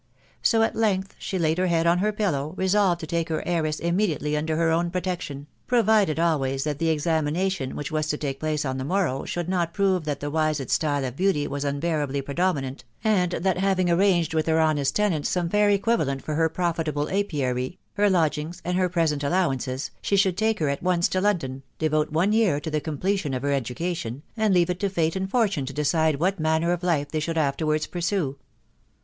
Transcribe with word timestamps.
So 0.41 0.63
at 0.63 0.75
length 0.75 1.13
she 1.19 1.37
laid 1.37 1.59
her 1.59 1.67
head 1.67 1.85
on 1.85 1.99
her 1.99 2.11
pillow, 2.11 2.55
resolved 2.57 3.01
to 3.01 3.05
take 3.05 3.29
her 3.29 3.43
heiress 3.47 3.79
immediately 3.79 4.35
under 4.35 4.55
her 4.57 4.71
own 4.71 4.89
protection.... 4.89 5.45
(provided 5.67 6.19
always 6.19 6.63
that 6.63 6.79
the 6.79 6.89
examination 6.89 7.75
which 7.75 7.91
was 7.91 8.07
to 8.07 8.17
take 8.17 8.39
place 8.39 8.65
on 8.65 8.79
the 8.79 8.83
morrow 8.83 9.25
should 9.25 9.47
not 9.47 9.75
prove 9.75 10.05
that 10.05 10.19
the* 10.19 10.31
Wisett 10.31 10.71
style 10.71 11.05
of 11.05 11.15
beauty 11.15 11.45
was 11.45 11.63
unbearably 11.63 12.19
predominant,) 12.23 12.83
and 13.03 13.33
that 13.33 13.59
having 13.59 13.91
arranged 13.91 14.33
with 14.33 14.47
her 14.47 14.59
honest 14.59 14.95
tenant 14.95 15.27
some 15.27 15.49
fair 15.49 15.69
equivalent 15.69 16.23
for 16.23 16.33
her 16.33 16.49
profitable 16.49 17.07
apiary, 17.11 17.77
her 17.93 18.09
lodgings, 18.09 18.59
and 18.65 18.77
her 18.79 18.89
present 18.89 19.23
allowances, 19.23 19.91
she 20.01 20.15
should 20.15 20.35
take 20.35 20.57
her 20.57 20.69
at 20.69 20.81
once 20.81 21.07
to 21.07 21.21
London, 21.21 21.61
devote 21.77 22.11
one 22.11 22.33
year 22.33 22.59
to 22.59 22.71
the 22.71 22.81
completion 22.81 23.35
of 23.35 23.43
her 23.43 23.49
edu 23.49 23.75
cation, 23.75 24.23
and 24.35 24.51
leave 24.51 24.71
it 24.71 24.79
to 24.79 24.89
fate 24.89 25.15
and 25.15 25.29
fortune 25.29 25.67
to 25.67 25.73
decide 25.73 26.15
what 26.19 26.39
manner 26.39 26.71
of 26.71 26.81
life 26.81 27.09
they 27.11 27.19
should 27.19 27.37
afterwards 27.37 27.85
pursue. 27.85 28.35